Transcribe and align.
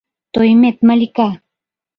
Тоймет 0.33 0.77
Малика! 0.87 1.29